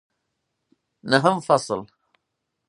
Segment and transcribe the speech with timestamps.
[1.03, 1.85] نهم فصل